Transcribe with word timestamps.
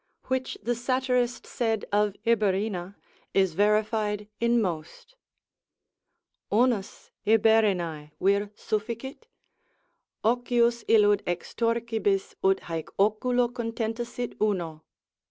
which 0.29 0.57
the 0.63 0.73
satirist 0.73 1.45
said 1.45 1.85
of 1.91 2.15
Iberina, 2.25 2.95
is 3.35 3.53
verified 3.53 4.27
in 4.39 4.59
most, 4.59 5.15
Unus 6.51 7.11
Iberinae 7.27 8.09
vir 8.19 8.49
sufficit? 8.55 9.27
ocyus 10.25 10.83
illud 10.87 11.21
Extorquebis 11.27 12.33
ut 12.43 12.61
haec 12.61 12.85
oculo 12.97 13.47
contenta 13.53 14.03
sit 14.03 14.33
uno. 14.41 14.81